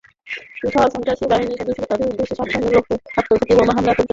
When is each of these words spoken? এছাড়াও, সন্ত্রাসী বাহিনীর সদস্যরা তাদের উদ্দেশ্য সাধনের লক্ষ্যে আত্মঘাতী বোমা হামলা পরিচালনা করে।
এছাড়াও, 0.65 0.91
সন্ত্রাসী 0.93 1.25
বাহিনীর 1.31 1.59
সদস্যরা 1.61 1.89
তাদের 1.91 2.09
উদ্দেশ্য 2.11 2.33
সাধনের 2.39 2.71
লক্ষ্যে 2.75 2.95
আত্মঘাতী 3.19 3.53
বোমা 3.57 3.73
হামলা 3.75 3.91
পরিচালনা 3.91 3.97
করে। 3.97 4.09